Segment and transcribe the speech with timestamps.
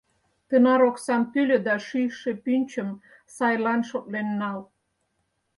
[0.47, 2.89] Тынар оксам тӱлӧ да шӱйшӧ пӱнчым
[3.35, 4.59] сайлан шотлен нал.